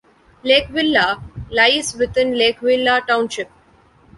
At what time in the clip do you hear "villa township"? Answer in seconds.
2.59-3.51